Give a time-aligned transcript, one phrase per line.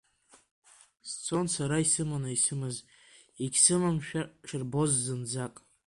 [1.09, 2.75] Сцон сара исыманы исымаз,
[3.43, 5.53] егьсымамшәа шырбоз зынӡак.